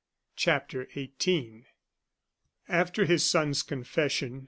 [0.35, 1.67] CHAPTER XVIII
[2.67, 4.39] After his son's confession, M.